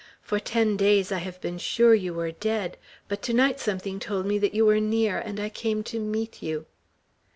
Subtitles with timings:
[0.23, 2.75] For ten days I have been sure you were dead;
[3.07, 6.41] but to night something told me that you were near, and I came to meet
[6.41, 6.65] you."